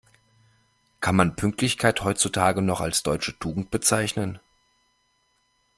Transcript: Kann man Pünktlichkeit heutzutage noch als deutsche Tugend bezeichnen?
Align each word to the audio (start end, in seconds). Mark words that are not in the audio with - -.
Kann 0.99 1.15
man 1.15 1.35
Pünktlichkeit 1.35 2.03
heutzutage 2.03 2.63
noch 2.63 2.81
als 2.81 3.03
deutsche 3.03 3.37
Tugend 3.37 3.69
bezeichnen? 3.69 4.39